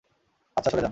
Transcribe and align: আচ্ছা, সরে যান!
আচ্ছা, 0.57 0.69
সরে 0.69 0.81
যান! 0.81 0.89